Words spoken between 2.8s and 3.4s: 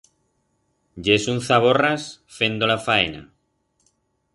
faena.